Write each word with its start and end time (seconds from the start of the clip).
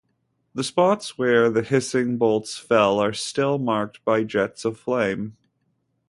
The 0.55 0.63
spots 0.63 1.15
where 1.19 1.51
the 1.51 1.61
hissing 1.61 2.17
bolts 2.17 2.57
fell 2.57 2.97
are 2.97 3.13
still 3.13 3.59
marked 3.59 4.03
by 4.03 4.23
jets 4.23 4.65
of 4.65 4.79
flame. 4.79 5.37